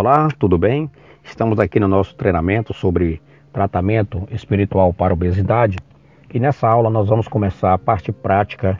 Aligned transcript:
Olá, 0.00 0.28
tudo 0.38 0.56
bem? 0.56 0.88
Estamos 1.24 1.58
aqui 1.58 1.80
no 1.80 1.88
nosso 1.88 2.14
treinamento 2.14 2.72
sobre 2.72 3.20
tratamento 3.52 4.28
espiritual 4.30 4.94
para 4.94 5.12
obesidade 5.12 5.76
e 6.32 6.38
nessa 6.38 6.68
aula 6.68 6.88
nós 6.88 7.08
vamos 7.08 7.26
começar 7.26 7.74
a 7.74 7.78
parte 7.78 8.12
prática 8.12 8.78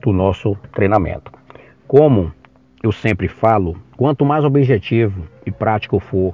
do 0.00 0.12
nosso 0.12 0.54
treinamento. 0.72 1.32
Como 1.88 2.32
eu 2.80 2.92
sempre 2.92 3.26
falo, 3.26 3.76
quanto 3.96 4.24
mais 4.24 4.44
objetivo 4.44 5.26
e 5.44 5.50
prático 5.50 5.98
for 5.98 6.32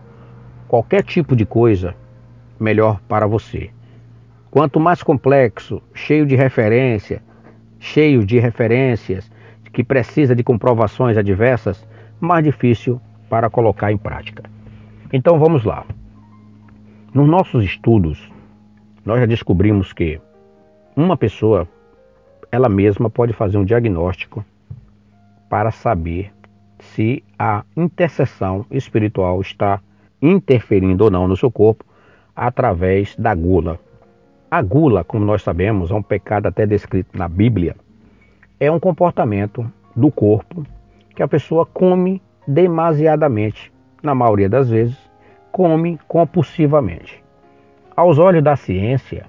qualquer 0.69 1.03
tipo 1.03 1.35
de 1.35 1.47
coisa, 1.47 1.95
melhor 2.61 3.01
para 3.09 3.27
você. 3.27 3.71
Quanto 4.51 4.79
mais 4.79 5.03
complexo, 5.03 5.81
cheio 5.95 6.27
de 6.27 6.37
referência, 6.37 7.23
cheio 7.81 8.23
de 8.27 8.39
referências, 8.39 9.33
que 9.73 9.83
precisa 9.83 10.37
de 10.37 10.45
comprovações 10.45 11.17
adversas, 11.17 11.89
mais 12.21 12.45
difícil 12.45 13.01
para 13.29 13.51
colocar 13.51 13.93
em 13.93 13.97
prática. 13.97 14.43
Então 15.13 15.39
vamos 15.39 15.65
lá. 15.65 15.85
Nos 17.13 17.29
nossos 17.29 17.65
estudos, 17.65 18.31
nós 19.05 19.21
já 19.21 19.27
descobrimos 19.27 19.93
que 19.93 20.21
uma 20.97 21.17
pessoa, 21.17 21.69
ela 22.51 22.69
mesma 22.69 23.11
pode 23.11 23.33
fazer 23.33 23.59
um 23.59 23.65
diagnóstico 23.65 24.45
para 25.49 25.71
saber 25.71 26.33
se 26.79 27.23
a 27.39 27.65
intercessão 27.77 28.67
espiritual 28.71 29.41
está 29.41 29.81
interferindo 30.21 31.05
ou 31.05 31.11
não 31.11 31.29
no 31.29 31.37
seu 31.37 31.51
corpo 31.51 31.85
através 32.35 33.15
da 33.17 33.35
gula. 33.35 33.79
A 34.51 34.63
gula, 34.63 35.05
como 35.05 35.25
nós 35.25 35.43
sabemos, 35.43 35.91
é 35.91 35.95
um 35.95 36.03
pecado 36.03 36.47
até 36.47 36.67
descrito 36.67 37.17
na 37.17 37.29
Bíblia. 37.29 37.77
É 38.59 38.71
um 38.71 38.81
comportamento 38.81 39.71
do 39.95 40.11
corpo 40.11 40.65
que 41.15 41.23
a 41.23 41.29
pessoa 41.29 41.67
come 41.67 42.23
demasiadamente, 42.47 43.73
na 44.03 44.15
maioria 44.15 44.49
das 44.49 44.71
vezes, 44.71 44.99
come 45.51 45.99
compulsivamente. 46.09 47.23
Aos 47.97 48.19
olhos 48.19 48.43
da 48.43 48.57
ciência, 48.57 49.27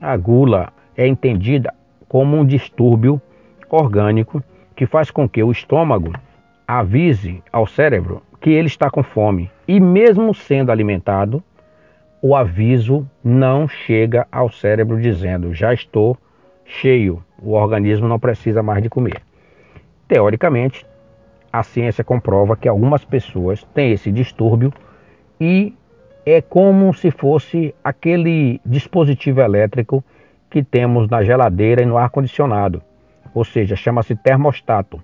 a 0.00 0.16
gula 0.16 0.72
é 0.96 1.06
entendida 1.06 1.72
como 2.08 2.36
um 2.36 2.44
distúrbio 2.44 3.20
orgânico 3.68 4.42
que 4.74 4.86
faz 4.86 5.10
com 5.10 5.28
que 5.28 5.42
o 5.42 5.52
estômago 5.52 6.12
avise 6.66 7.42
ao 7.52 7.66
cérebro 7.66 8.22
que 8.40 8.50
ele 8.50 8.66
está 8.66 8.90
com 8.90 9.02
fome 9.02 9.50
e, 9.68 9.78
mesmo 9.78 10.34
sendo 10.34 10.72
alimentado, 10.72 11.42
o 12.22 12.34
aviso 12.34 13.08
não 13.22 13.68
chega 13.68 14.26
ao 14.30 14.50
cérebro 14.50 15.00
dizendo 15.00 15.54
já 15.54 15.72
estou 15.72 16.16
cheio, 16.64 17.22
o 17.40 17.52
organismo 17.52 18.08
não 18.08 18.18
precisa 18.18 18.62
mais 18.62 18.82
de 18.82 18.88
comer. 18.88 19.22
Teoricamente, 20.08 20.86
a 21.52 21.62
ciência 21.62 22.04
comprova 22.04 22.56
que 22.56 22.68
algumas 22.68 23.04
pessoas 23.04 23.64
têm 23.74 23.92
esse 23.92 24.10
distúrbio 24.12 24.72
e 25.40 25.74
é 26.24 26.40
como 26.40 26.92
se 26.92 27.10
fosse 27.10 27.74
aquele 27.82 28.60
dispositivo 28.64 29.40
elétrico 29.40 30.04
que 30.48 30.62
temos 30.62 31.08
na 31.08 31.22
geladeira 31.22 31.82
e 31.82 31.86
no 31.86 31.96
ar-condicionado, 31.96 32.82
ou 33.34 33.44
seja, 33.44 33.76
chama-se 33.76 34.14
termostato. 34.14 35.02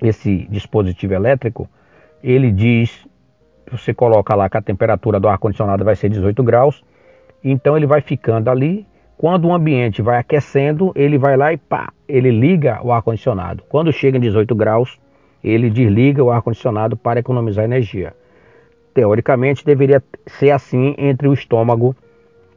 Esse 0.00 0.46
dispositivo 0.50 1.14
elétrico, 1.14 1.68
ele 2.22 2.50
diz, 2.50 3.06
você 3.70 3.94
coloca 3.94 4.34
lá 4.34 4.48
que 4.48 4.56
a 4.56 4.62
temperatura 4.62 5.18
do 5.18 5.28
ar-condicionado 5.28 5.84
vai 5.84 5.96
ser 5.96 6.10
18 6.10 6.42
graus, 6.42 6.84
então 7.42 7.76
ele 7.76 7.86
vai 7.86 8.00
ficando 8.00 8.50
ali. 8.50 8.86
Quando 9.16 9.48
o 9.48 9.54
ambiente 9.54 10.02
vai 10.02 10.18
aquecendo, 10.18 10.92
ele 10.94 11.16
vai 11.16 11.38
lá 11.38 11.50
e 11.50 11.56
pá, 11.56 11.90
ele 12.06 12.30
liga 12.30 12.78
o 12.82 12.92
ar-condicionado. 12.92 13.64
Quando 13.66 13.90
chega 13.90 14.18
em 14.18 14.20
18 14.20 14.54
graus, 14.54 15.00
ele 15.48 15.70
desliga 15.70 16.24
o 16.24 16.30
ar-condicionado 16.30 16.96
para 16.96 17.20
economizar 17.20 17.64
energia. 17.64 18.12
Teoricamente, 18.92 19.64
deveria 19.64 20.02
ser 20.26 20.50
assim 20.50 20.94
entre 20.98 21.28
o 21.28 21.32
estômago 21.32 21.94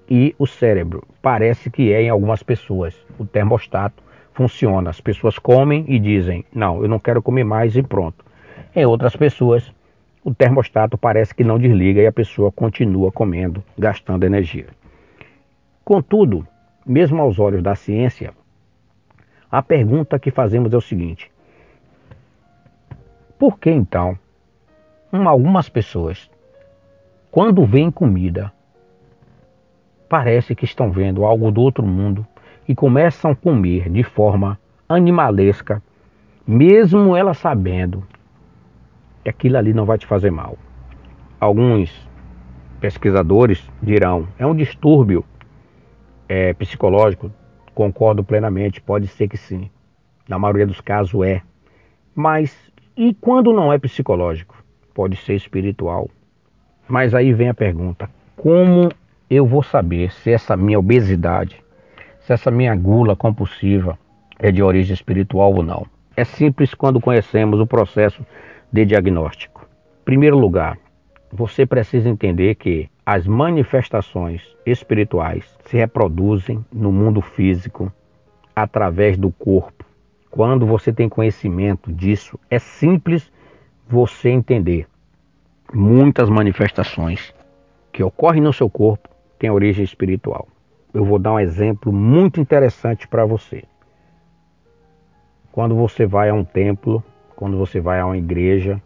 e 0.10 0.34
o 0.40 0.48
cérebro. 0.48 1.04
Parece 1.22 1.70
que 1.70 1.94
é 1.94 2.02
em 2.02 2.10
algumas 2.10 2.42
pessoas. 2.42 2.96
O 3.20 3.26
termostato 3.26 4.02
funciona. 4.34 4.90
As 4.90 5.00
pessoas 5.00 5.38
comem 5.38 5.86
e 5.88 6.00
dizem: 6.00 6.44
Não, 6.54 6.82
eu 6.82 6.88
não 6.88 6.98
quero 6.98 7.22
comer 7.22 7.44
mais 7.44 7.76
e 7.76 7.84
pronto. 7.84 8.26
Em 8.76 8.86
outras 8.86 9.16
pessoas, 9.16 9.72
o 10.24 10.34
termostato 10.34 10.98
parece 10.98 11.36
que 11.36 11.44
não 11.44 11.60
desliga 11.60 12.02
e 12.02 12.08
a 12.08 12.12
pessoa 12.12 12.52
continua 12.52 13.12
comendo, 13.12 13.64
gastando 13.78 14.24
energia. 14.24 14.68
Contudo, 15.84 16.48
mesmo 16.86 17.22
aos 17.22 17.40
olhos 17.40 17.62
da 17.62 17.76
ciência, 17.76 18.34
a 19.52 19.62
pergunta 19.62 20.20
que 20.20 20.32
fazemos 20.32 20.74
é 20.74 20.78
o 20.78 20.82
seguinte: 20.82 21.32
por 23.40 23.58
que 23.58 23.72
então 23.72 24.20
algumas 25.12 25.70
pessoas, 25.70 26.30
quando 27.32 27.66
veem 27.66 27.90
comida, 27.90 28.52
parece 30.10 30.54
que 30.54 30.66
estão 30.66 30.92
vendo 30.92 31.24
algo 31.24 31.50
do 31.50 31.62
outro 31.62 31.86
mundo 31.86 32.28
e 32.68 32.76
começam 32.76 33.32
a 33.32 33.36
comer 33.36 33.90
de 33.90 34.04
forma 34.04 34.60
animalesca, 34.88 35.82
mesmo 36.46 37.16
ela 37.16 37.34
sabendo 37.34 38.06
que 39.24 39.30
aquilo 39.30 39.58
ali 39.58 39.74
não 39.74 39.86
vai 39.86 39.98
te 39.98 40.06
fazer 40.06 40.32
mal. 40.32 40.58
Alguns 41.40 42.08
pesquisadores 42.82 43.64
dirão 43.82 44.28
é 44.38 44.46
um 44.46 44.56
distúrbio 44.56 45.24
é, 46.28 46.54
psicológico. 46.54 47.32
Concordo 47.74 48.24
plenamente, 48.24 48.82
pode 48.82 49.08
ser 49.08 49.30
que 49.30 49.38
sim. 49.38 49.72
Na 50.28 50.38
maioria 50.38 50.68
dos 50.68 50.82
casos 50.82 51.26
é. 51.26 51.42
Mas 52.14 52.69
e 53.00 53.14
quando 53.14 53.54
não 53.54 53.72
é 53.72 53.80
psicológico? 53.80 54.62
Pode 54.94 55.16
ser 55.16 55.34
espiritual. 55.34 56.10
Mas 56.86 57.16
aí 57.16 57.32
vem 57.32 57.48
a 57.48 57.54
pergunta: 57.54 58.10
como 58.36 58.92
eu 59.30 59.46
vou 59.46 59.64
saber 59.64 60.12
se 60.12 60.30
essa 60.30 60.58
minha 60.58 60.78
obesidade, 60.78 61.64
se 62.20 62.34
essa 62.34 62.52
minha 62.52 62.76
gula 62.76 63.16
compulsiva 63.16 63.98
é 64.38 64.52
de 64.52 64.62
origem 64.62 64.94
espiritual 64.94 65.54
ou 65.54 65.64
não? 65.64 65.86
É 66.14 66.26
simples 66.26 66.74
quando 66.74 67.00
conhecemos 67.00 67.62
o 67.62 67.66
processo 67.66 68.22
de 68.70 68.84
diagnóstico. 68.84 69.66
Em 70.02 70.04
primeiro 70.04 70.38
lugar, 70.38 70.78
você 71.32 71.66
precisa 71.66 72.10
entender 72.10 72.56
que 72.56 72.90
as 73.06 73.26
manifestações 73.26 74.42
espirituais 74.66 75.46
se 75.64 75.78
reproduzem 75.78 76.66
no 76.70 76.92
mundo 76.92 77.22
físico 77.22 77.90
através 78.54 79.18
do 79.18 79.32
corpo 79.32 79.86
quando 80.32 80.66
você 80.66 80.94
tem 80.94 81.10
conhecimento 81.10 81.92
disso, 81.92 82.40
é 82.50 82.60
simples 82.60 83.32
você 83.88 84.30
entender. 84.30 84.88
Muitas 85.74 86.30
manifestações 86.30 87.34
que 87.92 88.04
ocorrem 88.04 88.42
no 88.42 88.54
seu 88.54 88.70
corpo 88.70 89.10
têm 89.38 89.50
origem 89.50 89.84
espiritual. 89.84 90.48
Eu 90.94 91.04
vou 91.04 91.20
dar 91.20 91.34
um 91.34 91.40
exemplo 91.40 91.92
muito 91.92 92.40
interessante 92.40 93.08
para 93.08 93.26
você. 93.26 93.64
Quando 95.52 95.76
você 95.76 96.06
vai 96.06 96.30
a 96.30 96.34
um 96.34 96.44
templo, 96.44 97.04
quando 97.36 97.58
você 97.58 97.80
vai 97.80 98.00
a 98.00 98.06
uma 98.06 98.18
igreja, 98.18 98.82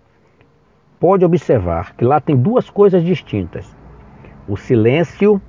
pode 0.99 1.25
observar 1.25 1.95
que 1.95 2.05
lá 2.05 2.19
tem 2.21 2.35
duas 2.35 2.69
coisas 2.69 3.03
distintas: 3.03 3.75
o 4.47 4.55
silêncio 4.55 5.41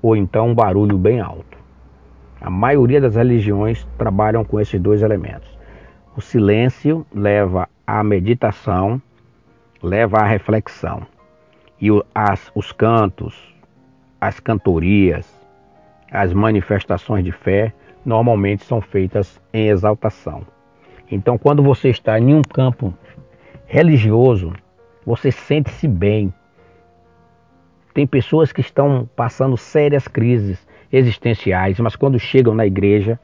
ou 0.00 0.16
então 0.16 0.48
um 0.48 0.54
barulho 0.54 0.98
bem 0.98 1.20
alto. 1.20 1.51
A 2.42 2.50
maioria 2.50 3.00
das 3.00 3.14
religiões 3.14 3.86
trabalham 3.96 4.44
com 4.44 4.58
esses 4.58 4.80
dois 4.80 5.00
elementos. 5.00 5.48
O 6.16 6.20
silêncio 6.20 7.06
leva 7.14 7.68
à 7.86 8.02
meditação, 8.02 9.00
leva 9.80 10.16
à 10.16 10.24
reflexão. 10.24 11.06
E 11.80 11.88
as, 12.12 12.50
os 12.52 12.72
cantos, 12.72 13.54
as 14.20 14.40
cantorias, 14.40 15.40
as 16.10 16.32
manifestações 16.32 17.24
de 17.24 17.30
fé 17.30 17.72
normalmente 18.04 18.64
são 18.64 18.80
feitas 18.80 19.40
em 19.52 19.68
exaltação. 19.68 20.44
Então, 21.08 21.38
quando 21.38 21.62
você 21.62 21.90
está 21.90 22.18
em 22.18 22.34
um 22.34 22.42
campo 22.42 22.92
religioso, 23.66 24.52
você 25.06 25.30
sente-se 25.30 25.86
bem. 25.86 26.34
Tem 27.94 28.04
pessoas 28.04 28.50
que 28.50 28.60
estão 28.60 29.08
passando 29.14 29.56
sérias 29.56 30.08
crises 30.08 30.66
existenciais, 30.92 31.80
mas 31.80 31.96
quando 31.96 32.18
chegam 32.18 32.54
na 32.54 32.66
igreja, 32.66 33.18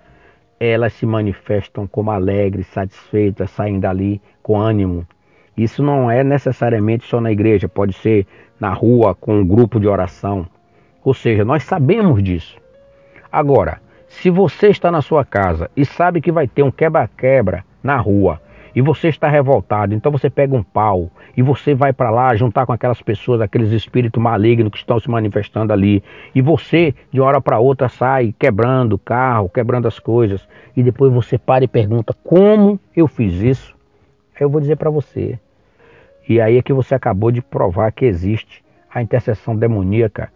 elas 0.59 0.93
se 0.95 1.07
manifestam 1.07 1.87
como 1.87 2.11
alegres, 2.11 2.67
satisfeitas, 2.69 3.51
saem 3.51 3.79
dali 3.79 4.21
com 4.43 4.59
ânimo. 4.59 5.07
Isso 5.57 5.83
não 5.83 6.11
é 6.11 6.25
necessariamente 6.25 7.07
só 7.07 7.21
na 7.21 7.31
igreja, 7.31 7.69
pode 7.69 7.93
ser 7.93 8.27
na 8.59 8.73
rua 8.73 9.15
com 9.15 9.41
um 9.41 9.47
grupo 9.47 9.79
de 9.79 9.87
oração. 9.87 10.47
Ou 11.05 11.13
seja, 11.13 11.45
nós 11.45 11.65
sabemos 11.65 12.23
disso. 12.23 12.57
Agora, 13.31 13.81
se 14.09 14.31
você 14.31 14.69
está 14.69 14.91
na 14.91 15.03
sua 15.03 15.25
casa 15.25 15.71
e 15.77 15.85
sabe 15.85 16.21
que 16.21 16.33
vai 16.33 16.49
ter 16.49 16.63
um 16.63 16.71
quebra-quebra 16.71 17.65
na 17.83 17.97
rua 17.97 18.41
e 18.79 18.81
você 18.81 19.09
está 19.09 19.29
revoltado, 19.29 19.93
então 19.93 20.13
você 20.13 20.31
pega 20.31 20.55
um 20.55 20.63
pau 20.63 21.11
e 21.37 21.43
você 21.43 21.75
vai 21.75 21.93
para 21.93 22.11
lá 22.11 22.37
juntar 22.37 22.65
com 22.65 22.73
aquelas 22.73 23.03
pessoas, 23.03 23.41
aqueles 23.41 23.73
espíritos 23.73 24.23
malignos 24.23 24.71
que 24.71 24.79
estão 24.79 25.01
se 25.01 25.11
manifestando 25.11 25.73
ali, 25.73 26.01
e 26.33 26.41
você 26.41 26.95
de 27.11 27.21
hora 27.21 27.41
para 27.41 27.59
outra 27.59 27.89
sai 27.89 28.33
quebrando 28.39 28.93
o 28.93 28.99
carro, 28.99 29.49
quebrando 29.49 29.89
as 29.89 29.99
coisas, 29.99 30.49
e 30.77 30.83
depois 30.85 31.13
você 31.13 31.37
para 31.37 31.65
e 31.65 31.67
pergunta: 31.67 32.15
"Como 32.23 32.79
eu 32.95 33.09
fiz 33.09 33.43
isso?" 33.43 33.75
Aí 34.37 34.43
eu 34.43 34.49
vou 34.49 34.61
dizer 34.61 34.77
para 34.77 34.91
você: 34.91 35.41
E 36.29 36.41
aí 36.41 36.57
é 36.57 36.63
que 36.63 36.73
você 36.73 36.95
acabou 36.95 37.33
de 37.33 37.43
provar 37.43 37.91
que 37.91 38.05
existe 38.05 38.65
a 38.95 39.03
intercessão 39.03 39.57
demoníaca, 39.57 40.33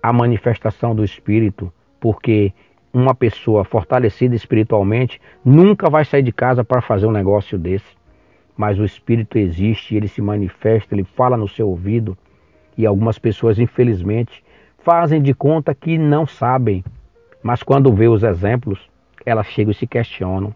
a 0.00 0.12
manifestação 0.12 0.94
do 0.94 1.02
espírito, 1.02 1.72
porque 1.98 2.52
uma 2.92 3.14
pessoa 3.14 3.64
fortalecida 3.64 4.34
espiritualmente 4.34 5.20
nunca 5.44 5.88
vai 5.88 6.04
sair 6.04 6.22
de 6.22 6.32
casa 6.32 6.64
para 6.64 6.82
fazer 6.82 7.06
um 7.06 7.12
negócio 7.12 7.58
desse. 7.58 7.98
Mas 8.56 8.78
o 8.78 8.84
espírito 8.84 9.38
existe, 9.38 9.94
ele 9.94 10.08
se 10.08 10.20
manifesta, 10.20 10.94
ele 10.94 11.04
fala 11.04 11.36
no 11.36 11.48
seu 11.48 11.68
ouvido. 11.68 12.16
E 12.76 12.84
algumas 12.84 13.18
pessoas, 13.18 13.58
infelizmente, 13.58 14.44
fazem 14.78 15.22
de 15.22 15.32
conta 15.32 15.74
que 15.74 15.96
não 15.96 16.26
sabem. 16.26 16.84
Mas 17.42 17.62
quando 17.62 17.92
vê 17.92 18.08
os 18.08 18.22
exemplos, 18.22 18.90
elas 19.24 19.46
chegam 19.46 19.70
e 19.70 19.74
se 19.74 19.86
questionam. 19.86 20.54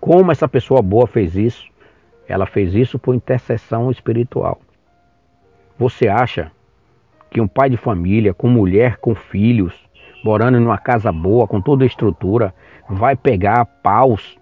Como 0.00 0.32
essa 0.32 0.48
pessoa 0.48 0.80
boa 0.80 1.06
fez 1.06 1.36
isso? 1.36 1.68
Ela 2.26 2.46
fez 2.46 2.74
isso 2.74 2.98
por 2.98 3.14
intercessão 3.14 3.90
espiritual. 3.90 4.60
Você 5.78 6.08
acha 6.08 6.50
que 7.30 7.40
um 7.40 7.48
pai 7.48 7.70
de 7.70 7.76
família, 7.76 8.32
com 8.32 8.48
mulher, 8.48 8.96
com 8.96 9.14
filhos, 9.14 9.87
morando 10.22 10.58
em 10.58 10.64
uma 10.64 10.78
casa 10.78 11.12
boa, 11.12 11.46
com 11.46 11.60
toda 11.60 11.84
a 11.84 11.86
estrutura, 11.86 12.54
vai 12.88 13.16
pegar 13.16 13.64
paus, 13.64 14.38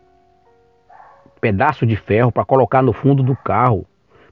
pedaço 1.40 1.86
de 1.86 1.96
ferro 1.96 2.32
para 2.32 2.44
colocar 2.44 2.82
no 2.82 2.92
fundo 2.92 3.22
do 3.22 3.36
carro, 3.36 3.86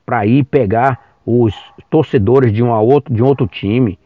para 0.04 0.26
ir 0.26 0.44
pegar 0.44 1.18
os 1.26 1.54
torcedores 1.88 2.52
de 2.52 2.62
um 2.62 2.70
outro, 2.70 3.14
de 3.14 3.22
um 3.22 3.26
outro 3.26 3.46
time, 3.46 3.98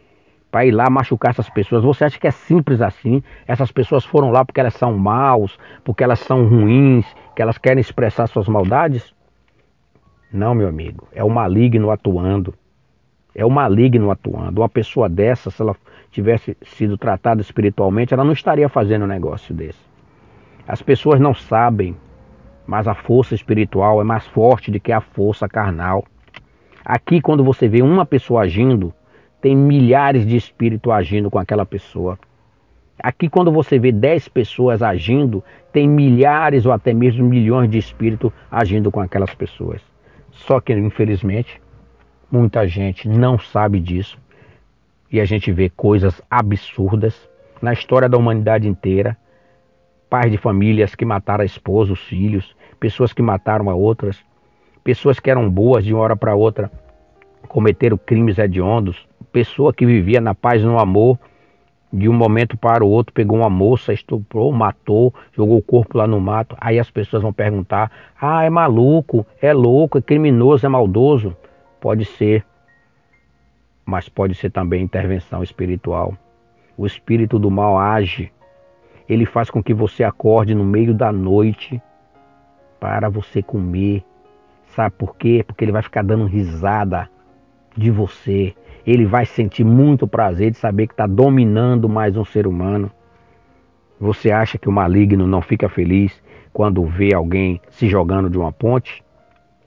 para 0.51 0.65
ir 0.65 0.71
lá 0.71 0.89
machucar 0.89 1.31
essas 1.31 1.51
pessoas. 1.51 1.85
Você 1.85 2.05
acha 2.05 2.19
que 2.19 2.27
é 2.27 2.31
simples 2.31 2.81
assim? 2.81 3.23
Essas 3.47 3.71
pessoas 3.71 4.05
foram 4.05 4.31
lá 4.31 4.45
porque 4.45 4.61
elas 4.61 4.75
são 4.75 4.97
maus, 4.97 5.59
porque 5.85 6.03
elas 6.03 6.21
são 6.21 6.47
ruins, 6.47 7.07
que 7.35 7.43
elas 7.43 7.59
querem 7.59 7.81
expressar 7.81 8.27
suas 8.27 8.49
maldades? 8.49 9.15
Não, 10.33 10.55
meu 10.55 10.69
amigo, 10.69 11.09
é 11.13 11.25
o 11.25 11.31
maligno 11.31 11.91
atuando. 11.91 12.55
É 13.35 13.45
o 13.45 13.51
maligno 13.51 14.11
atuando. 14.11 14.61
Uma 14.61 14.69
pessoa 14.69 15.09
dessa, 15.09 15.51
se 15.51 15.63
ela 15.63 15.77
tivesse 16.11 16.57
sido 16.63 16.97
tratada 16.97 17.41
espiritualmente, 17.41 18.15
ela 18.15 18.25
não 18.25 18.33
estaria 18.33 18.69
fazendo 18.69 19.05
um 19.05 19.09
negócio 19.09 19.55
desse. 19.55 19.81
As 20.67 20.83
pessoas 20.83 21.21
não 21.21 21.35
sabem, 21.35 21.97
mas 22.67 22.87
a 22.87 22.95
força 22.95 23.35
espiritual 23.35 24.01
é 24.01 24.05
mais 24.05 24.27
forte 24.27 24.71
do 24.71 24.81
que 24.81 24.93
a 24.93 25.01
força 25.01 25.49
carnal. 25.49 26.05
Aqui, 26.85 27.21
quando 27.21 27.45
você 27.45 27.69
vê 27.69 27.83
uma 27.83 28.05
pessoa 28.05 28.43
agindo, 28.43 28.93
tem 29.41 29.57
milhares 29.57 30.27
de 30.27 30.37
espíritos 30.37 30.93
agindo 30.93 31.31
com 31.31 31.39
aquela 31.39 31.65
pessoa. 31.65 32.19
Aqui, 33.01 33.29
quando 33.29 33.53
você 33.53 33.79
vê 33.79 33.93
dez 33.93 34.29
pessoas 34.29 34.83
agindo, 34.83 35.43
tem 35.73 35.89
milhares 35.89 36.67
ou 36.67 36.73
até 36.73 36.93
mesmo 36.93 37.25
milhões 37.25 37.71
de 37.71 37.79
espíritos 37.79 38.33
agindo 38.51 38.91
com 38.91 39.01
aquelas 39.01 39.35
pessoas. 39.35 39.81
Só 40.33 40.61
que, 40.61 40.73
infelizmente, 40.73 41.61
muita 42.31 42.67
gente 42.67 43.09
não 43.09 43.39
sabe 43.39 43.79
disso 43.81 44.19
e 45.11 45.21
a 45.21 45.25
gente 45.25 45.51
vê 45.53 45.69
coisas 45.69 46.21
absurdas 46.31 47.29
na 47.61 47.73
história 47.73 48.09
da 48.09 48.19
humanidade 48.19 48.69
inteira. 48.69 49.17
Pais 50.09 50.31
de 50.31 50.39
famílias 50.39 50.95
que 50.95 51.05
mataram 51.05 51.43
a 51.43 51.47
esposa, 51.47 51.93
os 51.93 52.01
filhos, 52.01 52.57
pessoas 52.81 53.13
que 53.13 53.23
mataram 53.23 53.69
a 53.69 53.75
outras, 53.75 54.19
pessoas 54.83 55.21
que 55.21 55.31
eram 55.31 55.51
boas 55.51 55.85
de 55.85 55.93
uma 55.93 56.03
hora 56.03 56.17
para 56.17 56.35
outra 56.35 56.71
cometeram 57.49 57.97
crimes 57.97 58.39
hediondos, 58.39 59.07
pessoa 59.33 59.73
que 59.73 59.87
vivia 59.87 60.21
na 60.21 60.35
paz 60.35 60.63
e 60.63 60.67
no 60.67 60.79
amor, 60.79 61.19
de 61.93 62.09
um 62.09 62.13
momento 62.13 62.57
para 62.57 62.85
o 62.85 62.89
outro 62.89 63.15
pegou 63.15 63.39
uma 63.39 63.49
moça, 63.49 63.93
estuprou, 63.93 64.53
matou, 64.53 65.15
jogou 65.33 65.57
o 65.57 65.63
corpo 65.63 65.97
lá 65.97 66.07
no 66.07 66.21
mato. 66.21 66.55
Aí 66.61 66.79
as 66.79 66.91
pessoas 66.91 67.23
vão 67.23 67.33
perguntar: 67.33 67.91
ah, 68.21 68.45
é 68.45 68.51
maluco, 68.51 69.27
é 69.41 69.53
louco, 69.53 69.99
é 69.99 70.03
criminoso, 70.03 70.67
é 70.67 70.69
maldoso. 70.69 71.35
Pode 71.81 72.05
ser, 72.05 72.45
mas 73.89 74.07
pode 74.07 74.35
ser 74.35 74.51
também 74.51 74.83
intervenção 74.83 75.43
espiritual. 75.43 76.13
O 76.77 76.85
espírito 76.85 77.39
do 77.39 77.51
mal 77.51 77.79
age, 77.79 78.31
ele 79.09 79.25
faz 79.25 79.49
com 79.49 79.63
que 79.63 79.73
você 79.73 80.05
acorde 80.05 80.55
no 80.55 80.63
meio 80.63 80.93
da 80.93 81.11
noite 81.11 81.81
para 82.79 83.09
você 83.09 83.43
comer. 83.43 84.05
Sabe 84.77 84.95
por 84.95 85.17
quê? 85.17 85.43
Porque 85.43 85.65
ele 85.65 85.73
vai 85.73 85.81
ficar 85.81 86.05
dando 86.05 86.27
risada 86.27 87.09
de 87.75 87.91
você. 87.91 88.55
Ele 88.87 89.07
vai 89.07 89.25
sentir 89.25 89.65
muito 89.65 90.07
prazer 90.07 90.51
de 90.51 90.59
saber 90.59 90.87
que 90.87 90.93
está 90.93 91.07
dominando 91.07 91.89
mais 91.89 92.15
um 92.15 92.27
ser 92.27 92.47
humano. 92.47 92.93
Você 93.99 94.31
acha 94.31 94.59
que 94.59 94.69
o 94.69 94.73
maligno 94.73 95.27
não 95.27 95.41
fica 95.41 95.67
feliz 95.67 96.23
quando 96.53 96.85
vê 96.85 97.15
alguém 97.15 97.59
se 97.71 97.89
jogando 97.89 98.29
de 98.29 98.37
uma 98.37 98.53
ponte? 98.53 99.03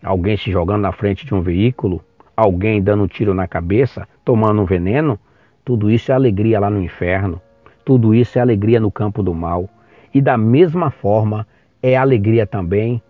Alguém 0.04 0.38
se 0.38 0.52
jogando 0.52 0.82
na 0.82 0.92
frente 0.92 1.26
de 1.26 1.34
um 1.34 1.42
veículo? 1.42 2.06
Alguém 2.36 2.82
dando 2.82 3.04
um 3.04 3.08
tiro 3.08 3.34
na 3.34 3.48
cabeça, 3.48 4.08
tomando 4.24 4.62
um 4.62 4.66
veneno, 4.66 5.20
tudo 5.64 5.90
isso 5.90 6.12
é 6.12 6.16
alegria 6.16 6.60
lá 6.60 6.70
no 6.70 6.82
inferno. 6.82 7.42
Tudo 7.86 8.14
isso 8.14 8.38
é 8.38 8.42
alegria 8.42 8.80
no 8.80 8.92
campo 8.92 9.24
do 9.24 9.34
mal. 9.34 9.70
E 10.14 10.22
da 10.22 10.38
mesma 10.38 10.92
forma 10.92 11.48
é 11.82 11.96
alegria 11.96 12.46
também 12.46 13.02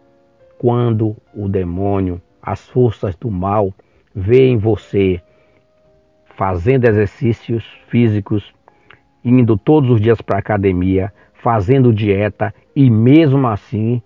quando 0.57 1.15
o 1.33 1.49
demônio, 1.49 2.21
as 2.41 2.67
forças 2.69 3.15
do 3.15 3.31
mal, 3.31 3.73
veem 4.13 4.57
você 4.57 5.21
fazendo 6.35 6.85
exercícios 6.85 7.63
físicos, 7.87 8.53
indo 9.23 9.57
todos 9.57 9.89
os 9.89 10.01
dias 10.01 10.21
para 10.21 10.37
a 10.37 10.39
academia, 10.39 11.11
fazendo 11.33 11.93
dieta 11.93 12.53
e 12.75 12.89
mesmo 12.89 13.47
assim, 13.47 14.01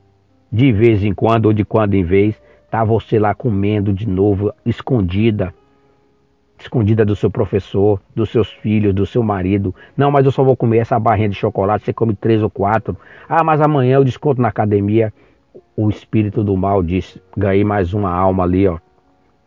de 0.51 0.71
vez 0.71 1.03
em 1.03 1.13
quando 1.13 1.47
ou 1.47 1.53
de 1.53 1.65
quando 1.65 1.93
em 1.93 2.03
vez, 2.03 2.41
Tá 2.75 2.83
você 2.83 3.17
lá 3.17 3.33
comendo 3.33 3.93
de 3.93 4.05
novo, 4.05 4.53
escondida. 4.65 5.55
Escondida 6.59 7.05
do 7.05 7.15
seu 7.15 7.31
professor, 7.31 8.01
dos 8.13 8.29
seus 8.29 8.51
filhos, 8.51 8.93
do 8.93 9.05
seu 9.05 9.23
marido. 9.23 9.73
Não, 9.95 10.11
mas 10.11 10.25
eu 10.25 10.31
só 10.33 10.43
vou 10.43 10.57
comer 10.57 10.79
essa 10.79 10.99
barrinha 10.99 11.29
de 11.29 11.37
chocolate. 11.37 11.85
Você 11.85 11.93
come 11.93 12.13
três 12.13 12.43
ou 12.43 12.49
quatro. 12.49 12.97
Ah, 13.29 13.45
mas 13.45 13.61
amanhã 13.61 13.95
eu 13.95 14.03
desconto 14.03 14.41
na 14.41 14.49
academia. 14.49 15.13
O 15.73 15.89
espírito 15.89 16.43
do 16.43 16.57
mal 16.57 16.83
diz: 16.83 17.17
ganhei 17.37 17.63
mais 17.63 17.93
uma 17.93 18.11
alma 18.11 18.43
ali, 18.43 18.67
ó. 18.67 18.77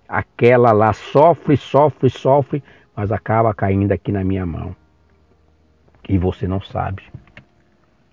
Aquela 0.08 0.72
lá 0.72 0.94
sofre, 0.94 1.54
sofre, 1.58 2.08
sofre, 2.08 2.64
mas 2.96 3.12
acaba 3.12 3.52
caindo 3.52 3.92
aqui 3.92 4.10
na 4.10 4.24
minha 4.24 4.46
mão. 4.46 4.74
E 6.08 6.16
você 6.16 6.48
não 6.48 6.62
sabe. 6.62 7.02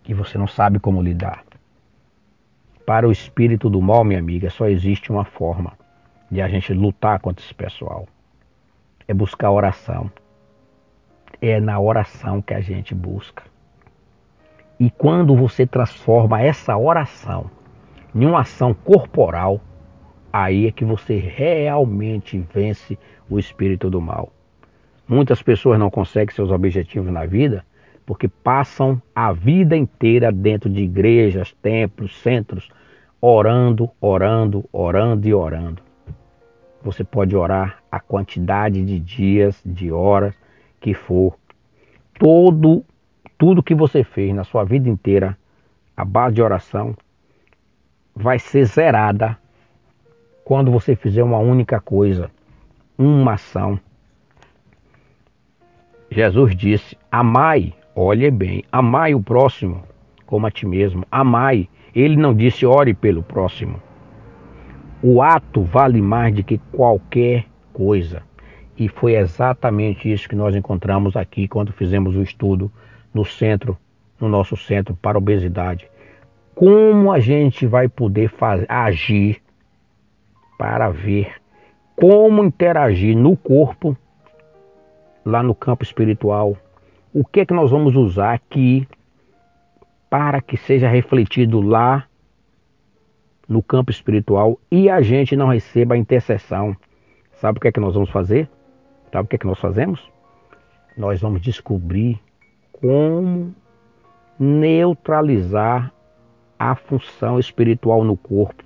E 0.06 0.14
você 0.14 0.38
não 0.38 0.46
sabe 0.46 0.78
como 0.78 1.02
lidar. 1.02 1.42
Para 2.86 3.08
o 3.08 3.12
espírito 3.12 3.70
do 3.70 3.82
mal, 3.82 4.04
minha 4.04 4.20
amiga, 4.20 4.50
só 4.50 4.68
existe 4.68 5.12
uma 5.12 5.26
forma 5.26 5.74
de 6.30 6.40
a 6.42 6.48
gente 6.48 6.72
lutar 6.72 7.20
contra 7.20 7.44
esse 7.44 7.54
pessoal. 7.54 8.08
É 9.08 9.14
buscar 9.14 9.50
oração. 9.50 10.12
É 11.42 11.60
na 11.60 11.80
oração 11.80 12.42
que 12.42 12.54
a 12.54 12.62
gente 12.62 12.94
busca. 12.94 13.44
E 14.80 14.92
quando 14.92 15.36
você 15.36 15.66
transforma 15.66 16.42
essa 16.42 16.78
oração 16.78 17.50
em 18.14 18.26
uma 18.26 18.42
ação 18.42 18.74
corporal, 18.74 19.60
aí 20.32 20.68
é 20.68 20.72
que 20.72 20.86
você 20.86 21.18
realmente 21.18 22.38
vence 22.38 23.00
o 23.30 23.40
espírito 23.40 23.90
do 23.90 24.00
mal. 24.00 24.32
Muitas 25.08 25.42
pessoas 25.42 25.80
não 25.80 25.90
conseguem 25.90 26.36
seus 26.36 26.52
objetivos 26.52 27.12
na 27.12 27.26
vida 27.26 27.66
porque 28.06 28.28
passam 28.28 29.02
a 29.16 29.34
vida 29.34 29.76
inteira 29.76 30.32
dentro 30.32 30.70
de 30.70 30.82
igrejas, 30.82 31.52
templos, 31.62 32.18
centros, 32.22 32.70
orando, 33.20 33.90
orando, 34.00 34.64
orando 34.72 35.28
e 35.28 35.34
orando. 35.34 35.82
Você 36.84 37.04
pode 37.04 37.36
orar 37.36 37.80
a 37.92 38.00
quantidade 38.00 38.84
de 38.86 39.00
dias, 39.00 39.60
de 39.66 39.92
horas 39.92 40.36
que 40.80 40.94
for. 40.94 41.36
Todo 42.20 42.86
tudo 43.38 43.64
que 43.64 43.76
você 43.76 44.04
fez 44.04 44.34
na 44.34 44.44
sua 44.44 44.64
vida 44.64 44.88
inteira, 44.88 45.38
a 45.96 46.06
base 46.06 46.36
de 46.36 46.42
oração 46.42 46.96
vai 48.16 48.40
ser 48.40 48.66
zerada 48.66 49.38
quando 50.44 50.72
você 50.72 50.96
fizer 50.96 51.24
uma 51.24 51.40
única 51.40 51.82
coisa, 51.82 52.32
uma 52.98 53.34
ação. 53.34 53.80
Jesus 56.10 56.56
disse: 56.56 56.98
Amai 57.12 57.74
Olhe 57.98 58.30
bem, 58.30 58.62
amai 58.70 59.16
o 59.16 59.24
próximo 59.24 59.82
como 60.26 60.46
a 60.46 60.52
ti 60.52 60.66
mesmo. 60.66 61.06
Amai. 61.10 61.70
Ele 61.96 62.18
não 62.18 62.34
disse 62.34 62.66
ore 62.66 62.94
pelo 62.94 63.24
próximo. 63.24 63.82
O 65.02 65.22
ato 65.22 65.64
vale 65.64 66.02
mais 66.02 66.36
do 66.36 66.44
que 66.44 66.58
qualquer 66.74 67.46
coisa. 67.72 68.22
E 68.78 68.90
foi 68.90 69.16
exatamente 69.16 70.12
isso 70.12 70.28
que 70.28 70.36
nós 70.36 70.54
encontramos 70.56 71.16
aqui 71.16 71.48
quando 71.48 71.72
fizemos 71.72 72.18
o 72.18 72.22
estudo 72.22 72.70
no 73.14 73.24
centro, 73.24 73.78
no 74.20 74.28
nosso 74.28 74.58
centro 74.58 74.94
para 75.02 75.18
obesidade. 75.18 75.90
Como 76.54 77.10
a 77.12 77.20
gente 77.22 77.66
vai 77.66 77.88
poder 77.88 78.30
fazer, 78.30 78.66
agir 78.68 79.42
para 80.58 80.90
ver 80.90 81.34
como 81.96 82.44
interagir 82.44 83.16
no 83.16 83.38
corpo, 83.38 83.96
lá 85.24 85.42
no 85.42 85.56
campo 85.56 85.84
espiritual, 85.84 86.58
o 87.16 87.24
que 87.24 87.40
é 87.40 87.46
que 87.46 87.54
nós 87.54 87.72
vamos 87.72 87.96
usar 87.96 88.34
aqui 88.34 88.86
para 90.10 90.42
que 90.42 90.58
seja 90.58 90.90
refletido 90.90 91.62
lá 91.62 92.06
no 93.48 93.64
campo 93.64 93.90
espiritual 93.90 94.60
e 94.70 94.90
a 94.90 95.02
gente 95.02 95.34
não 95.34 95.48
receba 95.48 95.96
a 95.96 95.98
intercessão. 95.98 96.76
Sabe 97.32 97.58
o 97.58 97.62
que 97.62 97.70
é 97.70 97.72
que 97.72 97.80
nós 97.80 97.94
vamos 97.94 98.10
fazer? 98.10 98.50
Sabe 99.14 99.26
o 99.26 99.30
que 99.30 99.38
é 99.38 99.40
que 99.40 99.48
nós 99.48 99.58
fazemos? 99.58 100.12
Nós 100.98 101.22
vamos 101.22 101.42
descobrir 101.42 102.20
como 102.74 103.56
neutralizar 104.38 105.94
a 106.60 106.76
função 106.76 107.40
espiritual 107.40 108.04
no 108.04 108.18
corpo. 108.18 108.62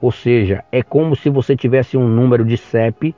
Ou 0.00 0.12
seja, 0.12 0.64
é 0.70 0.84
como 0.84 1.16
se 1.16 1.28
você 1.28 1.56
tivesse 1.56 1.96
um 1.96 2.06
número 2.06 2.44
de 2.44 2.56
CEP 2.56 3.12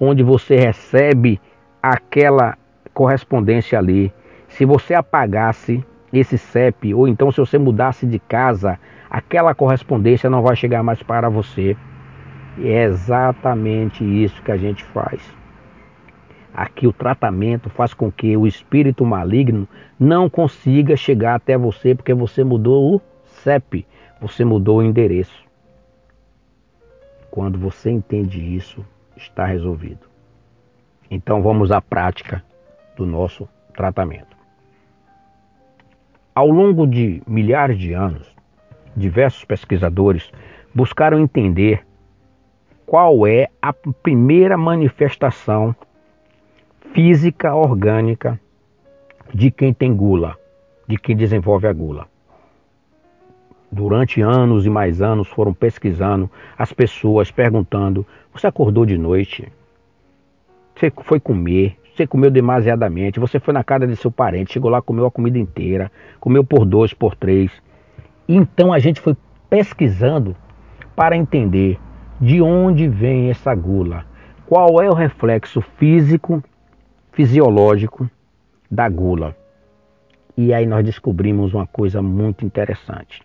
onde 0.00 0.24
você 0.24 0.56
recebe 0.56 1.40
aquela 1.80 2.58
correspondência 2.92 3.78
ali. 3.78 4.12
Se 4.48 4.64
você 4.64 4.94
apagasse 4.94 5.84
esse 6.12 6.36
CEP, 6.36 6.94
ou 6.94 7.08
então 7.08 7.32
se 7.32 7.40
você 7.40 7.58
mudasse 7.58 8.06
de 8.06 8.18
casa, 8.18 8.78
aquela 9.08 9.54
correspondência 9.54 10.28
não 10.28 10.42
vai 10.42 10.54
chegar 10.54 10.82
mais 10.82 11.02
para 11.02 11.28
você. 11.28 11.76
E 12.58 12.68
é 12.68 12.84
exatamente 12.84 14.04
isso 14.04 14.42
que 14.42 14.52
a 14.52 14.56
gente 14.56 14.84
faz. 14.84 15.22
Aqui 16.52 16.86
o 16.86 16.92
tratamento 16.92 17.70
faz 17.70 17.94
com 17.94 18.12
que 18.12 18.36
o 18.36 18.46
espírito 18.46 19.06
maligno 19.06 19.66
não 19.98 20.28
consiga 20.28 20.96
chegar 20.96 21.36
até 21.36 21.56
você 21.56 21.94
porque 21.94 22.12
você 22.12 22.44
mudou 22.44 22.96
o 22.96 23.00
CEP, 23.24 23.86
você 24.20 24.44
mudou 24.44 24.78
o 24.78 24.82
endereço. 24.82 25.42
Quando 27.30 27.58
você 27.58 27.90
entende 27.90 28.54
isso, 28.54 28.84
está 29.16 29.46
resolvido. 29.46 30.06
Então 31.10 31.40
vamos 31.40 31.72
à 31.72 31.80
prática 31.80 32.44
do 32.96 33.06
nosso 33.06 33.48
tratamento. 33.74 34.36
Ao 36.34 36.48
longo 36.48 36.86
de 36.86 37.22
milhares 37.26 37.78
de 37.78 37.92
anos, 37.92 38.34
diversos 38.96 39.44
pesquisadores 39.44 40.30
buscaram 40.74 41.18
entender 41.18 41.84
qual 42.86 43.26
é 43.26 43.48
a 43.60 43.72
primeira 43.72 44.56
manifestação 44.56 45.74
física 46.92 47.54
orgânica 47.54 48.40
de 49.32 49.50
quem 49.50 49.72
tem 49.72 49.94
gula, 49.94 50.36
de 50.86 50.98
quem 50.98 51.16
desenvolve 51.16 51.66
a 51.66 51.72
gula. 51.72 52.06
Durante 53.70 54.20
anos 54.20 54.66
e 54.66 54.70
mais 54.70 55.00
anos 55.00 55.28
foram 55.28 55.54
pesquisando 55.54 56.30
as 56.58 56.72
pessoas, 56.72 57.30
perguntando: 57.30 58.06
Você 58.32 58.46
acordou 58.46 58.84
de 58.84 58.98
noite? 58.98 59.50
Você 60.74 60.92
foi 61.02 61.18
comer? 61.18 61.78
Você 61.94 62.06
comeu 62.06 62.30
demasiadamente? 62.30 63.20
Você 63.20 63.38
foi 63.38 63.52
na 63.52 63.62
casa 63.62 63.86
de 63.86 63.96
seu 63.96 64.10
parente, 64.10 64.52
chegou 64.52 64.70
lá, 64.70 64.80
comeu 64.80 65.06
a 65.06 65.10
comida 65.10 65.38
inteira, 65.38 65.90
comeu 66.18 66.42
por 66.42 66.64
dois, 66.64 66.92
por 66.92 67.14
três. 67.14 67.50
Então 68.28 68.72
a 68.72 68.78
gente 68.78 69.00
foi 69.00 69.16
pesquisando 69.50 70.34
para 70.96 71.16
entender 71.16 71.78
de 72.20 72.40
onde 72.40 72.88
vem 72.88 73.30
essa 73.30 73.54
gula, 73.54 74.04
qual 74.46 74.80
é 74.80 74.88
o 74.88 74.94
reflexo 74.94 75.60
físico, 75.60 76.42
fisiológico 77.12 78.08
da 78.70 78.88
gula. 78.88 79.36
E 80.36 80.54
aí 80.54 80.66
nós 80.66 80.84
descobrimos 80.84 81.52
uma 81.52 81.66
coisa 81.66 82.00
muito 82.00 82.44
interessante 82.44 83.22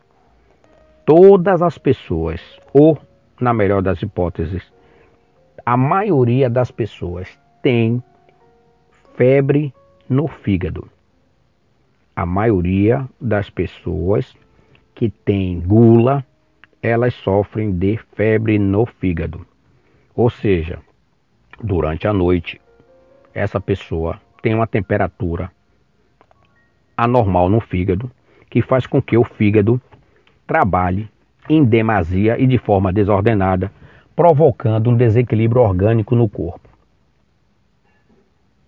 todas 1.08 1.62
as 1.62 1.78
pessoas, 1.78 2.42
ou 2.74 2.98
na 3.40 3.54
melhor 3.54 3.82
das 3.82 4.02
hipóteses, 4.02 4.62
a 5.66 5.78
maioria 5.78 6.50
das 6.50 6.70
pessoas 6.70 7.30
tem 7.64 8.04
febre 9.18 9.74
no 10.08 10.28
fígado. 10.28 10.88
A 12.16 12.24
maioria 12.24 13.10
das 13.20 13.50
pessoas 13.50 14.38
que 14.94 15.10
tem 15.10 15.60
gula, 15.60 16.24
elas 16.84 17.16
sofrem 17.16 17.72
de 17.72 17.98
febre 18.16 18.60
no 18.60 18.86
fígado. 18.86 19.44
Ou 20.16 20.30
seja, 20.30 20.80
durante 21.62 22.08
a 22.08 22.14
noite, 22.14 22.62
essa 23.34 23.60
pessoa 23.60 24.22
tem 24.42 24.54
uma 24.54 24.68
temperatura 24.68 25.52
anormal 26.96 27.50
no 27.50 27.60
fígado, 27.60 28.12
que 28.50 28.62
faz 28.62 28.86
com 28.86 29.02
que 29.02 29.18
o 29.18 29.24
fígado 29.24 29.82
trabalhe 30.46 31.10
em 31.50 31.64
demasia 31.64 32.40
e 32.40 32.46
de 32.46 32.60
forma 32.60 32.94
desordenada, 32.94 33.72
provocando 34.16 34.92
um 34.92 34.96
desequilíbrio 34.96 35.64
orgânico 35.64 36.16
no 36.16 36.30
corpo. 36.30 36.77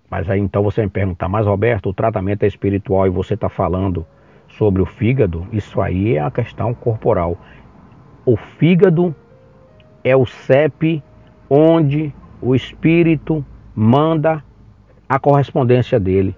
Mas 0.09 0.29
aí 0.29 0.39
então 0.39 0.63
você 0.63 0.81
me 0.81 0.89
perguntar, 0.89 1.29
mas 1.29 1.45
Roberto, 1.45 1.89
o 1.89 1.93
tratamento 1.93 2.43
é 2.43 2.47
espiritual 2.47 3.05
e 3.05 3.09
você 3.09 3.35
está 3.35 3.47
falando 3.47 4.05
sobre 4.47 4.81
o 4.81 4.85
fígado? 4.85 5.47
Isso 5.51 5.79
aí 5.79 6.15
é 6.15 6.19
a 6.19 6.31
questão 6.31 6.73
corporal. 6.73 7.37
O 8.25 8.35
fígado 8.35 9.15
é 10.03 10.15
o 10.15 10.25
CEP 10.25 11.03
onde 11.49 12.13
o 12.41 12.55
espírito 12.55 13.45
manda 13.75 14.43
a 15.07 15.19
correspondência 15.19 15.99
dele. 15.99 16.35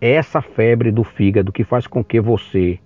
É 0.00 0.12
essa 0.12 0.42
febre 0.42 0.90
do 0.90 1.04
fígado 1.04 1.52
que 1.52 1.64
faz 1.64 1.86
com 1.86 2.04
que 2.04 2.20
você 2.20 2.78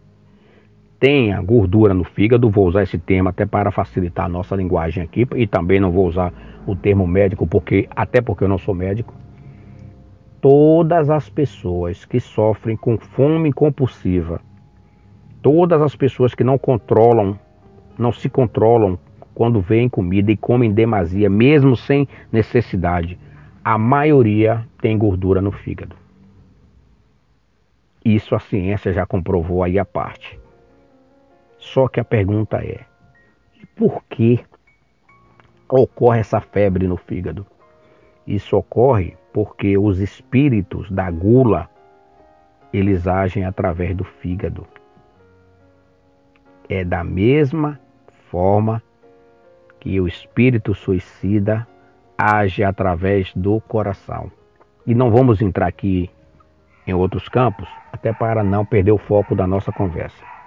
tenha 0.99 1.41
gordura 1.41 1.95
no 1.95 2.05
fígado, 2.05 2.51
vou 2.51 2.67
usar 2.67 2.83
esse 2.83 2.99
termo 2.99 3.29
até 3.29 3.47
para 3.47 3.71
facilitar 3.71 4.27
a 4.27 4.29
nossa 4.29 4.57
linguagem 4.57 5.03
aqui, 5.03 5.27
e 5.37 5.47
também 5.47 5.79
não 5.81 5.93
vou 5.93 6.07
usar 6.07 6.33
o 6.67 6.75
termo 6.75 7.07
médico, 7.07 7.47
porque 7.47 7.89
até 7.95 8.21
porque 8.21 8.45
eu 8.45 8.49
não 8.49 8.59
sou 8.59 8.75
médico. 8.75 9.15
Todas 10.41 11.11
as 11.11 11.29
pessoas 11.29 12.05
que 12.05 12.21
sofrem 12.21 12.77
com 12.77 12.99
fome 12.99 13.53
compulsiva, 13.53 14.41
todas 15.43 15.81
as 15.81 15.97
pessoas 15.97 16.35
que 16.35 16.45
não 16.45 16.59
controlam, 16.59 17.39
não 17.99 18.13
se 18.13 18.29
controlam 18.29 18.99
quando 19.35 19.61
veem 19.61 19.89
comida 19.89 20.33
e 20.33 20.37
comem 20.37 20.73
demasia, 20.73 21.31
mesmo 21.31 21.77
sem 21.77 22.09
necessidade, 22.31 23.19
a 23.65 23.79
maioria 23.79 24.65
tem 24.81 24.97
gordura 24.97 25.41
no 25.41 25.53
fígado. 25.53 25.95
Isso 28.05 28.35
a 28.35 28.41
ciência 28.41 28.93
já 28.93 29.05
comprovou 29.05 29.63
aí 29.63 29.79
a 29.79 29.85
parte. 29.85 30.38
Só 31.59 31.89
que 31.89 32.01
a 32.01 32.05
pergunta 32.05 32.59
é: 32.59 32.85
por 33.77 34.03
que 34.05 34.45
ocorre 35.69 36.21
essa 36.21 36.41
febre 36.41 36.87
no 36.87 36.97
fígado? 36.97 37.45
Isso 38.27 38.57
ocorre 38.57 39.17
porque 39.33 39.77
os 39.77 39.99
espíritos 39.99 40.91
da 40.91 41.11
gula 41.11 41.69
eles 42.73 43.07
agem 43.07 43.45
através 43.45 43.97
do 43.97 44.05
fígado. 44.05 44.67
É 46.69 46.85
da 46.85 47.03
mesma 47.03 47.81
forma 48.31 48.83
que 49.81 50.01
o 50.01 50.07
espírito 50.07 50.75
suicida 50.75 51.67
age 52.17 52.63
através 52.63 53.33
do 53.35 53.61
coração. 53.61 54.31
E 54.87 54.95
não 54.95 55.11
vamos 55.11 55.41
entrar 55.41 55.67
aqui 55.67 56.11
em 56.87 56.93
outros 56.93 57.29
campos, 57.29 57.69
até 57.93 58.13
para 58.13 58.43
não 58.43 58.65
perder 58.65 58.93
o 58.93 58.99
foco 58.99 59.35
da 59.35 59.47
nossa 59.47 59.73
conversa 59.73 60.38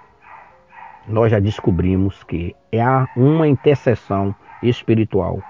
nós 1.06 1.30
já 1.30 1.38
descobrimos 1.38 2.22
que 2.24 2.54
há 2.74 3.06
uma 3.16 3.48
interseção 3.48 4.34
espiritual 4.62 5.42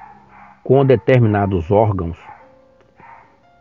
com 0.65 0.85
determinados 0.85 1.71
órgãos 1.71 2.19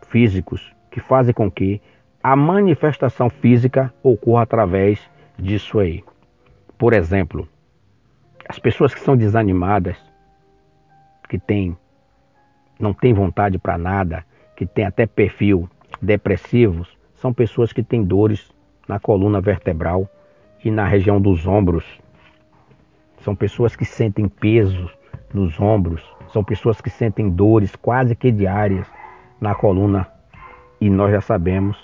físicos 0.08 0.74
que 0.90 1.00
fazem 1.00 1.34
com 1.34 1.50
que 1.50 1.80
a 2.22 2.36
manifestação 2.36 3.28
física 3.28 3.92
ocorra 4.02 4.42
através 4.42 5.10
disso 5.38 5.78
aí. 5.78 6.04
Por 6.78 6.92
exemplo, 6.92 7.48
as 8.48 8.58
pessoas 8.58 8.94
que 8.94 9.00
são 9.00 9.16
desanimadas, 9.16 9.96
que 11.28 11.38
têm 11.38 11.76
não 12.78 12.92
têm 12.92 13.14
vontade 13.14 13.58
para 13.58 13.78
nada, 13.78 14.24
que 14.56 14.66
têm 14.66 14.84
até 14.84 15.06
perfil 15.06 15.68
depressivos, 16.00 16.96
são 17.14 17.32
pessoas 17.32 17.72
que 17.72 17.82
têm 17.82 18.02
dores 18.02 18.50
na 18.88 18.98
coluna 18.98 19.40
vertebral 19.40 20.08
e 20.64 20.70
na 20.70 20.86
região 20.86 21.20
dos 21.20 21.46
ombros. 21.46 21.84
São 23.20 23.34
pessoas 23.34 23.76
que 23.76 23.84
sentem 23.84 24.28
peso 24.28 24.90
nos 25.32 25.58
ombros, 25.60 26.02
são 26.32 26.42
pessoas 26.42 26.80
que 26.80 26.90
sentem 26.90 27.30
dores 27.30 27.76
quase 27.76 28.14
que 28.14 28.30
diárias 28.30 28.86
na 29.40 29.54
coluna 29.54 30.08
e 30.80 30.90
nós 30.90 31.12
já 31.12 31.20
sabemos 31.20 31.78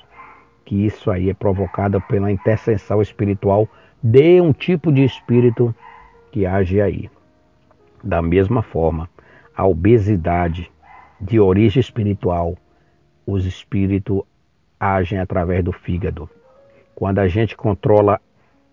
que 0.64 0.84
isso 0.84 1.10
aí 1.10 1.30
é 1.30 1.34
provocado 1.34 2.00
pela 2.02 2.30
intercessão 2.30 3.00
espiritual 3.00 3.68
de 4.02 4.40
um 4.40 4.52
tipo 4.52 4.92
de 4.92 5.04
espírito 5.04 5.74
que 6.30 6.44
age 6.44 6.80
aí. 6.80 7.10
Da 8.02 8.20
mesma 8.20 8.62
forma, 8.62 9.08
a 9.56 9.66
obesidade 9.66 10.70
de 11.20 11.40
origem 11.40 11.80
espiritual, 11.80 12.56
os 13.26 13.44
espíritos 13.44 14.22
agem 14.78 15.18
através 15.18 15.64
do 15.64 15.72
fígado. 15.72 16.28
Quando 16.94 17.18
a 17.18 17.28
gente 17.28 17.56
controla 17.56 18.20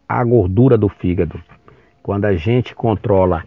a 0.07 0.23
gordura 0.23 0.77
do 0.77 0.89
fígado. 0.89 1.41
Quando 2.01 2.25
a 2.25 2.35
gente 2.35 2.75
controla 2.75 3.45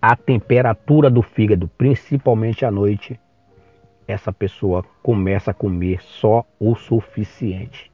a 0.00 0.16
temperatura 0.16 1.10
do 1.10 1.22
fígado, 1.22 1.68
principalmente 1.76 2.64
à 2.64 2.70
noite, 2.70 3.18
essa 4.06 4.32
pessoa 4.32 4.84
começa 5.02 5.50
a 5.50 5.54
comer 5.54 6.02
só 6.02 6.44
o 6.58 6.74
suficiente. 6.74 7.92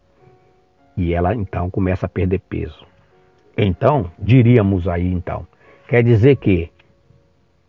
E 0.97 1.13
ela 1.13 1.35
então 1.35 1.69
começa 1.69 2.07
a 2.07 2.09
perder 2.09 2.41
peso. 2.41 2.87
Então, 3.57 4.11
diríamos 4.19 4.87
aí 4.87 5.13
então, 5.13 5.47
quer 5.89 6.03
dizer 6.03 6.37
que 6.37 6.71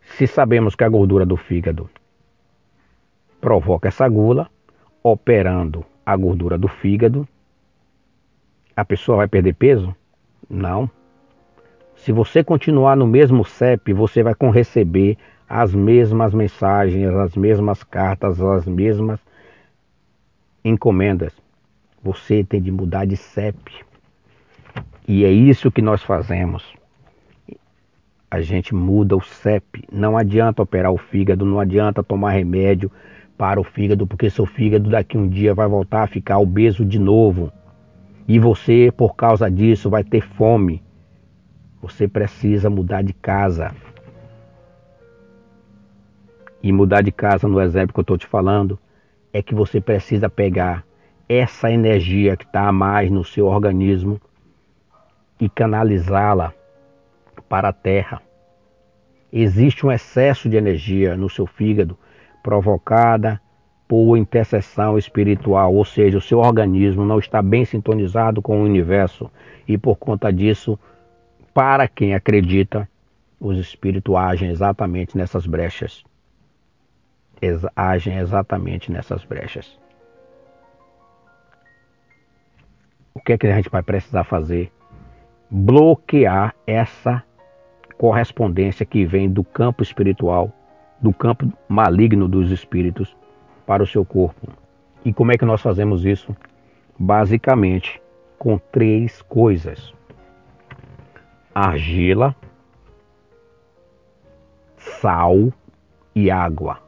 se 0.00 0.26
sabemos 0.26 0.76
que 0.76 0.84
a 0.84 0.88
gordura 0.88 1.26
do 1.26 1.36
fígado 1.36 1.90
provoca 3.40 3.88
essa 3.88 4.08
gula, 4.08 4.48
operando 5.02 5.84
a 6.04 6.16
gordura 6.16 6.56
do 6.56 6.68
fígado, 6.68 7.26
a 8.76 8.84
pessoa 8.84 9.18
vai 9.18 9.28
perder 9.28 9.54
peso? 9.54 9.94
Não. 10.48 10.90
Se 11.96 12.12
você 12.12 12.44
continuar 12.44 12.96
no 12.96 13.06
mesmo 13.06 13.44
CEP, 13.44 13.92
você 13.92 14.22
vai 14.22 14.34
receber 14.52 15.16
as 15.48 15.74
mesmas 15.74 16.34
mensagens, 16.34 17.08
as 17.14 17.36
mesmas 17.36 17.82
cartas, 17.82 18.40
as 18.40 18.66
mesmas 18.66 19.20
encomendas. 20.64 21.32
Você 22.02 22.44
tem 22.44 22.60
de 22.60 22.70
mudar 22.70 23.06
de 23.06 23.16
CEP. 23.16 23.72
E 25.08 25.24
é 25.24 25.30
isso 25.30 25.70
que 25.70 25.82
nós 25.82 26.02
fazemos. 26.02 26.64
A 28.30 28.40
gente 28.40 28.74
muda 28.74 29.16
o 29.16 29.22
CEP. 29.22 29.84
Não 29.90 30.16
adianta 30.16 30.62
operar 30.62 30.92
o 30.92 30.98
fígado, 30.98 31.44
não 31.44 31.60
adianta 31.60 32.02
tomar 32.02 32.32
remédio 32.32 32.90
para 33.38 33.60
o 33.60 33.64
fígado, 33.64 34.06
porque 34.06 34.30
seu 34.30 34.46
fígado 34.46 34.90
daqui 34.90 35.16
um 35.16 35.28
dia 35.28 35.54
vai 35.54 35.68
voltar 35.68 36.02
a 36.02 36.06
ficar 36.06 36.38
obeso 36.38 36.84
de 36.84 36.98
novo. 36.98 37.52
E 38.28 38.38
você, 38.38 38.92
por 38.96 39.14
causa 39.14 39.50
disso, 39.50 39.88
vai 39.88 40.02
ter 40.02 40.20
fome. 40.20 40.82
Você 41.80 42.08
precisa 42.08 42.68
mudar 42.68 43.02
de 43.02 43.12
casa. 43.12 43.72
E 46.62 46.72
mudar 46.72 47.02
de 47.02 47.12
casa, 47.12 47.46
no 47.46 47.60
exemplo 47.60 47.92
que 47.94 48.00
eu 48.00 48.02
estou 48.02 48.18
te 48.18 48.26
falando, 48.26 48.78
é 49.32 49.40
que 49.40 49.54
você 49.54 49.80
precisa 49.80 50.28
pegar 50.28 50.84
essa 51.28 51.70
energia 51.70 52.36
que 52.36 52.44
está 52.44 52.66
a 52.66 52.72
mais 52.72 53.10
no 53.10 53.24
seu 53.24 53.46
organismo 53.46 54.20
e 55.40 55.48
canalizá-la 55.48 56.52
para 57.48 57.68
a 57.68 57.72
terra. 57.72 58.20
Existe 59.32 59.86
um 59.86 59.92
excesso 59.92 60.48
de 60.48 60.56
energia 60.56 61.16
no 61.16 61.28
seu 61.28 61.46
fígado 61.46 61.96
provocada 62.42 63.40
por 63.88 64.16
intercessão 64.16 64.98
espiritual, 64.98 65.74
ou 65.74 65.84
seja, 65.84 66.18
o 66.18 66.20
seu 66.20 66.38
organismo 66.38 67.04
não 67.04 67.18
está 67.18 67.40
bem 67.40 67.64
sintonizado 67.64 68.42
com 68.42 68.60
o 68.60 68.64
universo 68.64 69.30
e 69.66 69.78
por 69.78 69.96
conta 69.96 70.32
disso, 70.32 70.78
para 71.54 71.86
quem 71.86 72.14
acredita, 72.14 72.88
os 73.38 73.58
espíritos 73.58 74.14
agem 74.14 74.50
exatamente 74.50 75.16
nessas 75.16 75.46
brechas. 75.46 76.02
Agem 77.74 78.18
exatamente 78.18 78.90
nessas 78.90 79.24
brechas. 79.24 79.78
O 83.14 83.20
que 83.20 83.32
é 83.32 83.38
que 83.38 83.46
a 83.46 83.54
gente 83.54 83.70
vai 83.70 83.82
precisar 83.82 84.24
fazer? 84.24 84.72
Bloquear 85.50 86.54
essa 86.66 87.22
correspondência 87.96 88.84
que 88.84 89.04
vem 89.04 89.30
do 89.30 89.44
campo 89.44 89.82
espiritual 89.82 90.52
do 91.00 91.12
campo 91.12 91.52
maligno 91.68 92.26
dos 92.26 92.50
espíritos 92.50 93.14
para 93.66 93.82
o 93.82 93.86
seu 93.86 94.04
corpo. 94.04 94.48
E 95.04 95.12
como 95.12 95.32
é 95.32 95.36
que 95.36 95.44
nós 95.44 95.60
fazemos 95.60 96.04
isso? 96.04 96.34
Basicamente 96.98 98.00
com 98.38 98.58
três 98.58 99.20
coisas: 99.22 99.92
argila, 101.54 102.34
sal 104.76 105.52
e 106.14 106.30
água. 106.30 106.78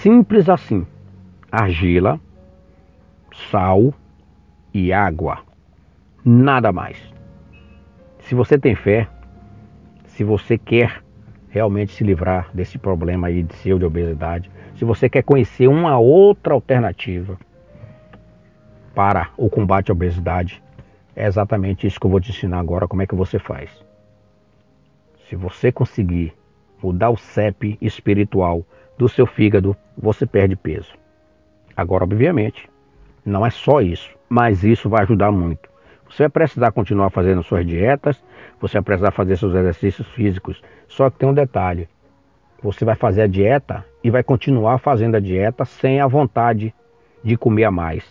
Simples 0.00 0.48
assim: 0.48 0.86
argila, 1.50 2.20
sal 3.50 3.92
e 4.72 4.92
água. 4.92 5.38
Nada 6.24 6.72
mais. 6.72 6.98
Se 8.20 8.34
você 8.34 8.58
tem 8.58 8.74
fé, 8.74 9.08
se 10.06 10.22
você 10.22 10.58
quer 10.58 11.02
realmente 11.48 11.92
se 11.92 12.04
livrar 12.04 12.50
desse 12.52 12.78
problema 12.78 13.28
aí 13.28 13.42
de 13.42 13.54
seu 13.54 13.78
de 13.78 13.84
obesidade, 13.84 14.50
se 14.78 14.84
você 14.84 15.08
quer 15.08 15.24
conhecer 15.24 15.66
uma 15.66 15.98
outra 15.98 16.54
alternativa 16.54 17.36
para 18.94 19.30
o 19.36 19.50
combate 19.50 19.90
à 19.90 19.92
obesidade, 19.92 20.62
é 21.16 21.26
exatamente 21.26 21.84
isso 21.84 21.98
que 21.98 22.06
eu 22.06 22.10
vou 22.10 22.20
te 22.20 22.30
ensinar 22.30 22.60
agora, 22.60 22.86
como 22.86 23.02
é 23.02 23.06
que 23.06 23.14
você 23.14 23.40
faz. 23.40 23.70
Se 25.28 25.34
você 25.34 25.72
conseguir 25.72 26.32
mudar 26.80 27.10
o 27.10 27.16
CEP 27.16 27.76
espiritual 27.80 28.64
do 28.96 29.08
seu 29.08 29.26
fígado, 29.26 29.76
você 29.96 30.24
perde 30.24 30.54
peso. 30.54 30.94
Agora, 31.76 32.04
obviamente, 32.04 32.70
não 33.24 33.44
é 33.44 33.50
só 33.50 33.80
isso, 33.80 34.16
mas 34.28 34.62
isso 34.62 34.88
vai 34.88 35.02
ajudar 35.02 35.32
muito. 35.32 35.68
Você 36.08 36.22
vai 36.22 36.30
precisar 36.30 36.70
continuar 36.70 37.10
fazendo 37.10 37.42
suas 37.42 37.66
dietas, 37.66 38.22
você 38.60 38.74
vai 38.74 38.82
precisar 38.82 39.10
fazer 39.10 39.36
seus 39.36 39.54
exercícios 39.56 40.06
físicos. 40.12 40.62
Só 40.86 41.10
que 41.10 41.18
tem 41.18 41.28
um 41.28 41.34
detalhe: 41.34 41.88
você 42.62 42.84
vai 42.84 42.94
fazer 42.94 43.22
a 43.22 43.26
dieta 43.26 43.84
e 44.02 44.10
vai 44.10 44.22
continuar 44.22 44.78
fazendo 44.78 45.16
a 45.16 45.20
dieta 45.20 45.64
sem 45.64 46.00
a 46.00 46.06
vontade 46.06 46.74
de 47.22 47.36
comer 47.36 47.64
a 47.64 47.70
mais. 47.70 48.04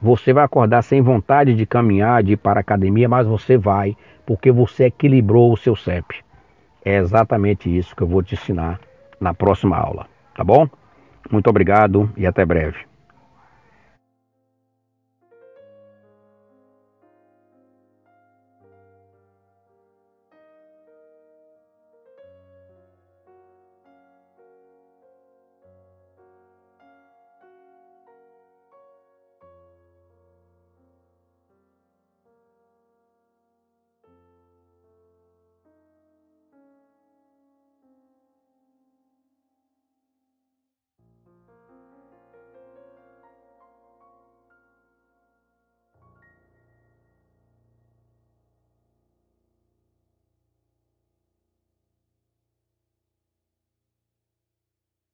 Você 0.00 0.32
vai 0.32 0.44
acordar 0.44 0.82
sem 0.82 1.02
vontade 1.02 1.54
de 1.54 1.66
caminhar, 1.66 2.22
de 2.22 2.32
ir 2.32 2.36
para 2.36 2.60
a 2.60 2.62
academia, 2.62 3.08
mas 3.08 3.26
você 3.26 3.56
vai, 3.56 3.96
porque 4.24 4.52
você 4.52 4.84
equilibrou 4.84 5.52
o 5.52 5.56
seu 5.56 5.74
CEP. 5.74 6.24
É 6.84 6.96
exatamente 6.96 7.74
isso 7.74 7.96
que 7.96 8.02
eu 8.02 8.06
vou 8.06 8.22
te 8.22 8.34
ensinar 8.34 8.80
na 9.20 9.34
próxima 9.34 9.76
aula, 9.76 10.06
tá 10.36 10.44
bom? 10.44 10.68
Muito 11.30 11.50
obrigado 11.50 12.10
e 12.16 12.26
até 12.26 12.44
breve. 12.44 12.87